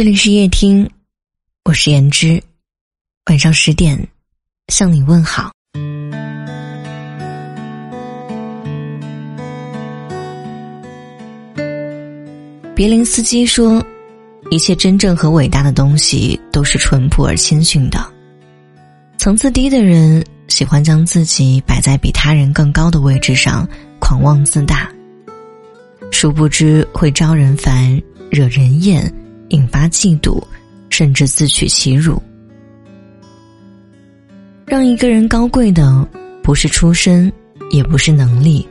[0.00, 0.88] 这里是夜听，
[1.62, 2.42] 我是言之，
[3.26, 4.08] 晚上十点
[4.68, 5.52] 向你问好。
[12.74, 13.84] 别林斯基说
[14.50, 17.98] ：“一切真正和伟大的东西都是淳朴而谦逊的。
[19.18, 24.90] 层次低的人喜欢将自己摆在比他人更高的位置上，狂妄自大，
[26.10, 29.06] 殊不知会招人烦，惹人厌。”
[29.50, 30.42] 引发嫉妒，
[30.88, 32.20] 甚至自取其辱。
[34.66, 36.06] 让一个人高贵的，
[36.42, 37.32] 不是出身，
[37.70, 38.66] 也不是能力，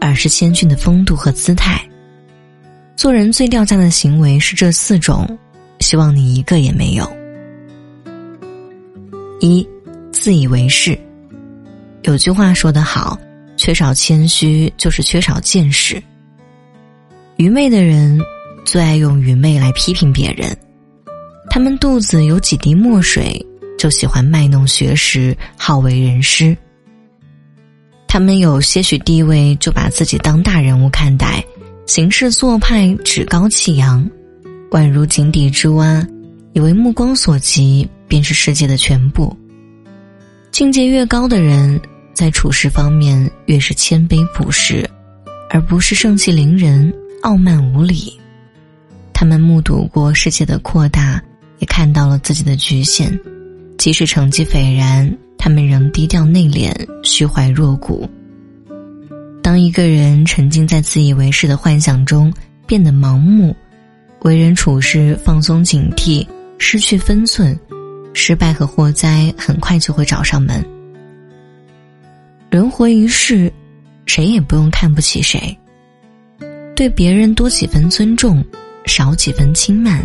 [0.00, 1.80] 而是谦逊的风度和姿态。
[2.96, 5.38] 做人最掉价的行为是这四种，
[5.80, 7.10] 希望你一个也没有。
[9.40, 9.66] 一，
[10.10, 10.98] 自以为是。
[12.02, 13.18] 有句话说得好，
[13.56, 16.02] 缺少谦虚就是缺少见识。
[17.36, 18.18] 愚昧的人。
[18.64, 20.56] 最爱用愚昧来批评别人，
[21.50, 23.44] 他们肚子有几滴墨水，
[23.78, 26.56] 就喜欢卖弄学识，好为人师。
[28.08, 31.44] 他们有些许地位，就把自己当大人物看待，
[31.86, 34.08] 行事做派趾高气扬，
[34.70, 36.04] 宛如井底之蛙，
[36.52, 39.36] 以为目光所及便是世界的全部。
[40.50, 41.78] 境界越高的人，
[42.14, 44.88] 在处事方面越是谦卑朴实，
[45.50, 48.18] 而不是盛气凌人、傲慢无礼。
[49.14, 51.22] 他们目睹过世界的扩大，
[51.60, 53.18] 也看到了自己的局限。
[53.78, 58.06] 即使成绩斐然，他们仍低调内敛、虚怀若谷。
[59.42, 62.32] 当一个人沉浸在自以为是的幻想中，
[62.66, 63.54] 变得盲目，
[64.22, 66.26] 为人处事放松警惕，
[66.58, 67.58] 失去分寸，
[68.14, 70.64] 失败和祸灾很快就会找上门。
[72.50, 73.52] 人活一世，
[74.06, 75.56] 谁也不用看不起谁，
[76.74, 78.42] 对别人多几分尊重。
[78.86, 80.04] 少几分轻慢，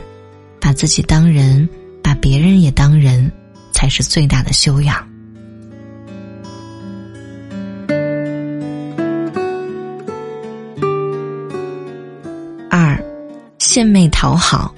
[0.60, 1.68] 把自己当人，
[2.02, 3.32] 把别人也当人，
[3.72, 4.96] 才是最大的修养。
[12.70, 12.98] 二，
[13.58, 14.74] 献媚讨好。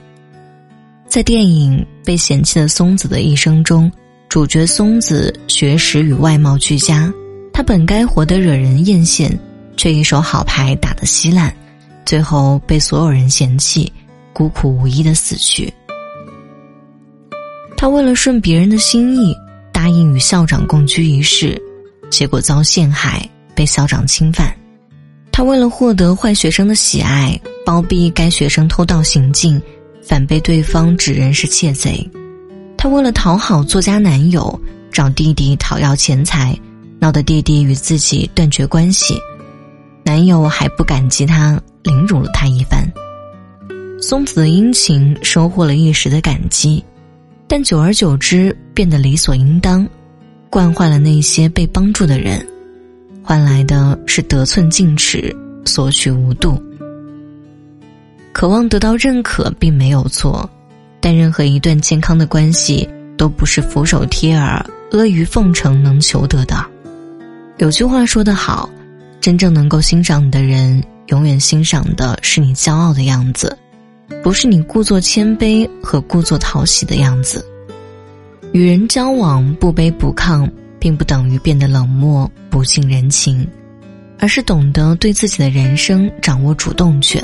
[1.07, 3.91] 在电影《被嫌弃的松子的一生》中，
[4.29, 7.13] 主角松子学识与外貌俱佳，
[7.53, 9.29] 他本该活得惹人艳羡，
[9.77, 11.53] 却一手好牌打得稀烂。
[12.05, 13.91] 最后被所有人嫌弃，
[14.33, 15.73] 孤苦无依的死去。
[17.77, 19.35] 他为了顺别人的心意，
[19.71, 21.59] 答应与校长共居一室，
[22.09, 24.55] 结果遭陷害，被校长侵犯。
[25.31, 29.59] 他为了获得坏学生的喜爱，包庇该学生偷盗行径，
[30.03, 32.07] 反被对方指认是窃贼。
[32.77, 34.59] 他为了讨好作家男友，
[34.91, 36.55] 找弟弟讨要钱财，
[36.99, 39.17] 闹得弟弟与自己断绝关系。
[40.03, 41.59] 男友还不感激他。
[41.83, 42.85] 凌辱了他一番，
[44.01, 46.83] 松子的殷勤收获了一时的感激，
[47.47, 49.87] 但久而久之变得理所应当，
[50.49, 52.45] 惯坏了那些被帮助的人，
[53.23, 56.61] 换来的是得寸进尺、索取无度。
[58.33, 60.49] 渴望得到认可并没有错，
[60.99, 62.87] 但任何一段健康的关系
[63.17, 66.65] 都不是俯首帖耳、阿谀奉承能求得的。
[67.57, 68.69] 有句话说得好，
[69.19, 70.81] 真正能够欣赏你的人。
[71.11, 73.57] 永远欣赏的是你骄傲的样子，
[74.23, 77.45] 不是你故作谦卑和故作讨喜的样子。
[78.53, 80.49] 与人交往不卑不亢，
[80.79, 83.45] 并不等于变得冷漠不近人情，
[84.19, 87.21] 而是懂得对自己的人生掌握主动权，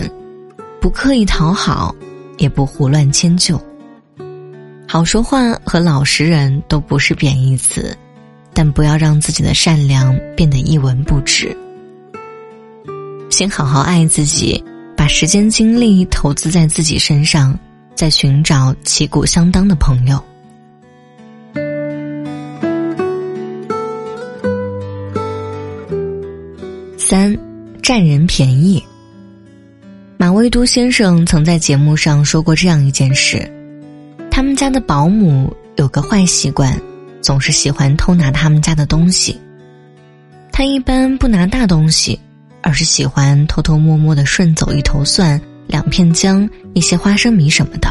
[0.81, 1.95] 不刻意讨好，
[2.37, 3.57] 也不胡乱迁就。
[4.85, 7.95] 好说话和老实人都不是贬义词，
[8.53, 11.55] 但不要让自己的善良变得一文不值。
[13.37, 14.63] 先好好爱自己，
[14.95, 17.55] 把时间精力投资在自己身上，
[17.93, 20.19] 再寻找旗鼓相当的朋友。
[26.97, 27.37] 三，
[27.83, 28.83] 占人便宜。
[30.17, 33.47] 马未都先生曾在节目上说过这样一件事：
[34.31, 36.75] 他们家的保姆有个坏习惯，
[37.21, 39.39] 总是喜欢偷拿他们家的东西。
[40.51, 42.19] 他一般不拿大东西。
[42.67, 47.87] 而是喜欢偷偷摸摸的顺走一头蒜、两片姜、一些花生米什么的。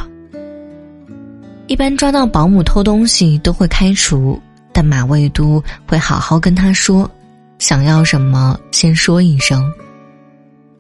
[1.67, 4.39] 一般抓到保姆偷东西都会开除，
[4.75, 7.11] 但马未都会好好跟他说，
[7.59, 9.73] 想要什么先说一声。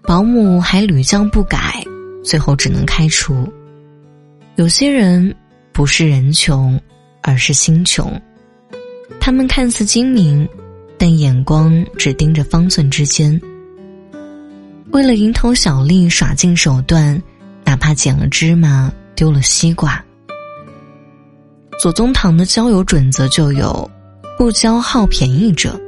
[0.02, 1.82] 保姆还屡教不改，
[2.22, 3.50] 最后只能开除。
[4.56, 5.34] 有些人
[5.72, 6.78] 不是人穷，
[7.22, 8.12] 而是心穷。
[9.19, 10.46] 他们看似精明，
[10.98, 13.40] 但眼光只盯着方寸之间。
[14.96, 17.22] 为了蝇头小利耍尽手段，
[17.66, 20.02] 哪怕捡了芝麻丢了西瓜。
[21.78, 23.90] 左宗棠的交友准则就有：
[24.38, 25.78] 不交好便宜者。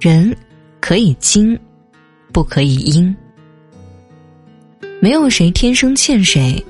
[0.00, 0.36] 人
[0.80, 1.56] 可以精，
[2.32, 3.14] 不可以阴。
[5.00, 6.60] 没有谁天生欠谁，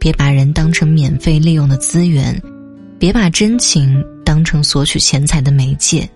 [0.00, 2.36] 别把人当成免费利用的资源，
[2.98, 6.10] 别把真情当成索取钱财的媒介。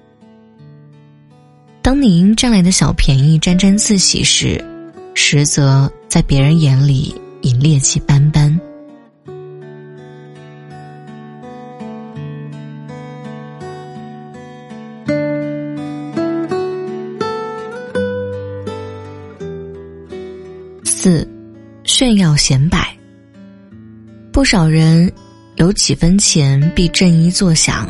[1.86, 4.60] 当你因占来的小便宜沾沾自喜时，
[5.14, 8.60] 实则在别人眼里已劣迹斑斑。
[20.82, 21.24] 四，
[21.84, 22.92] 炫耀显摆。
[24.32, 25.08] 不少人
[25.54, 27.88] 有几分钱必振衣作响，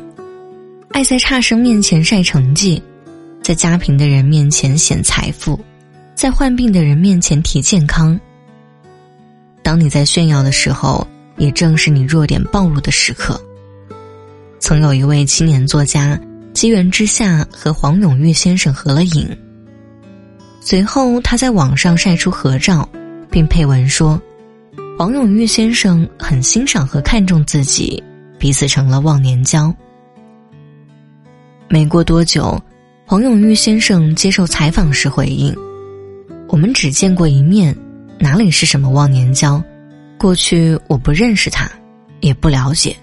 [0.90, 2.82] 爱在差生面前晒成绩，
[3.46, 5.56] 在家贫的人面前显财富，
[6.16, 8.18] 在患病的人面前提健康。
[9.62, 11.06] 当你在炫耀的时候，
[11.36, 13.40] 也正是你弱点暴露的时刻。
[14.58, 16.20] 曾有一位青年作家，
[16.54, 19.28] 机缘之下和黄永玉先生合了影，
[20.60, 22.88] 随后他在网上晒出合照。
[23.30, 24.20] 并配文说
[24.98, 28.02] ：“黄永玉先生很欣赏和看重自己，
[28.40, 29.72] 彼此成了忘年交。”
[31.70, 32.60] 没过多久，
[33.08, 35.54] 黄永玉先生接受采访时回应
[36.50, 37.72] ：“我们只见过一面，
[38.18, 39.62] 哪里是什么忘年交？
[40.18, 41.70] 过去我不认识他，
[42.18, 42.96] 也不了解。”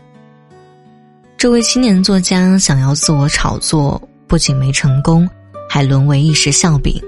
[1.38, 5.26] 这位青年作家想要自我炒作，不仅没成功，
[5.70, 7.02] 还沦为一时笑柄。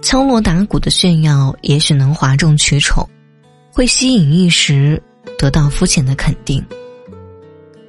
[0.00, 3.04] 敲锣打鼓的炫耀，也许能哗众取宠，
[3.72, 5.02] 会吸引一时，
[5.36, 6.64] 得到肤浅的肯定。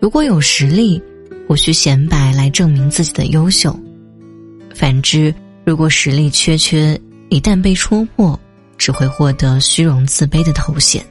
[0.01, 0.99] 如果有实力，
[1.47, 3.71] 无需显摆来证明自己的优秀；
[4.75, 5.33] 反之，
[5.63, 6.99] 如果实力缺缺，
[7.29, 8.37] 一旦被戳破，
[8.77, 11.01] 只会获得虚荣自卑的头衔。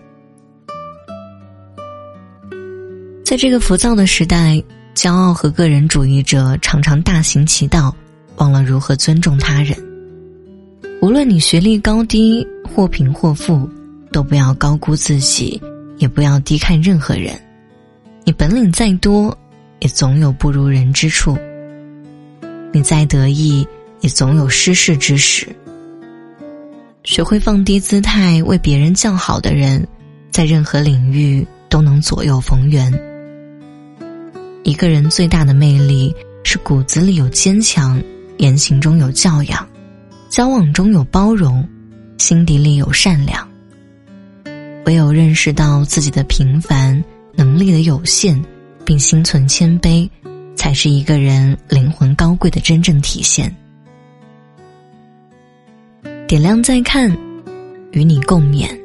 [3.25, 4.62] 在这个浮躁的时代，
[4.94, 7.96] 骄傲和个人主义者常常大行其道，
[8.37, 9.75] 忘了如何尊重他人。
[11.00, 13.67] 无论你学历高低，或贫或富，
[14.12, 15.58] 都不要高估自己，
[15.96, 17.32] 也不要低看任何人。
[18.25, 19.37] 你本领再多，
[19.81, 21.34] 也总有不如人之处；
[22.74, 23.64] 你再得意，
[24.00, 25.46] 也总有失势之时。
[27.04, 29.86] 学会放低姿态为别人叫好的人，
[30.32, 32.92] 在任何领域都能左右逢源。
[34.64, 36.12] 一个人最大的魅力
[36.42, 38.02] 是骨子里有坚强，
[38.38, 39.64] 言行中有教养。
[40.28, 41.64] 交往中有包容，
[42.18, 43.48] 心底里有善良。
[44.84, 47.00] 唯有认识到自己的平凡、
[47.36, 48.42] 能力的有限，
[48.84, 50.10] 并心存谦卑，
[50.64, 53.55] 才是一个人灵魂高贵的真正体现。
[56.26, 57.14] 点亮再看，
[57.93, 58.83] 与你共勉。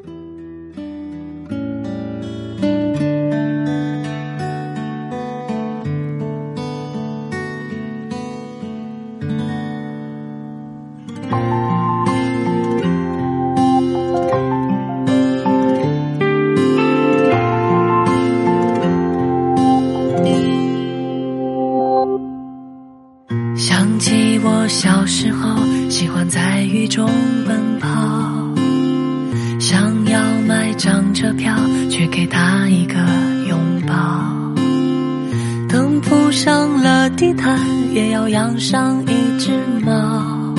[36.30, 37.60] 铺上了地毯，
[37.92, 39.50] 也要养上一只
[39.84, 40.54] 猫。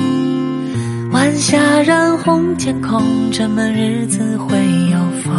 [1.13, 3.01] 晚霞染红天空，
[3.31, 4.57] 这么日子会
[4.89, 5.31] 有否？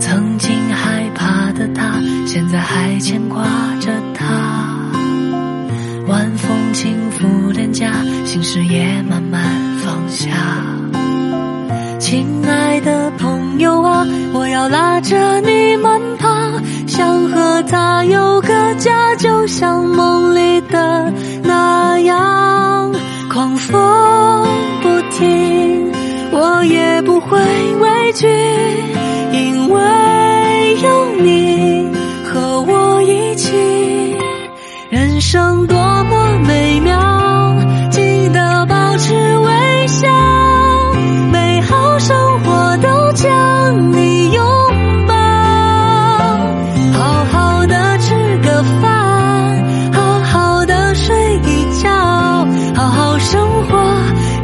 [0.00, 3.44] 曾经害怕的他，现在还牵挂
[3.78, 4.90] 着他。
[6.08, 7.92] 晚风轻拂脸颊，
[8.24, 9.40] 心事也慢慢
[9.78, 10.26] 放下。
[12.00, 14.04] 亲爱的朋友啊，
[14.34, 16.28] 我要拉着你慢跑，
[16.96, 21.12] 想和他有个家，就像梦里的
[21.42, 22.90] 那样。
[23.30, 24.48] 狂风
[24.80, 25.92] 不停，
[26.32, 27.38] 我也不会
[27.80, 28.26] 畏惧，
[29.30, 29.78] 因为
[53.30, 54.35] 生活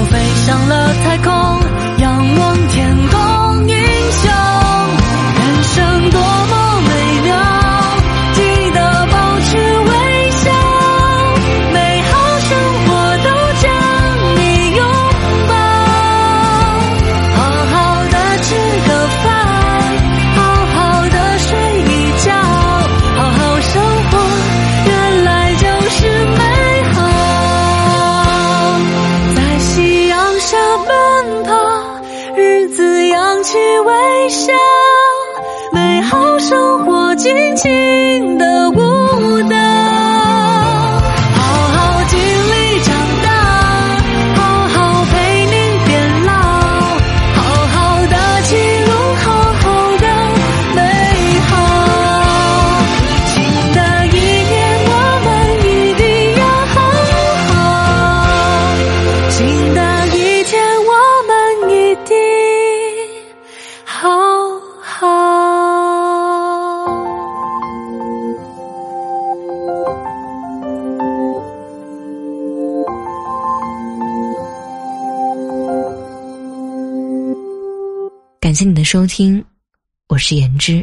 [0.00, 0.77] 我飞向了。
[78.48, 79.44] 感谢你的收听
[80.08, 80.82] 我是言之